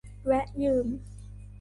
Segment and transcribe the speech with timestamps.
[0.25, 0.87] แวะยืม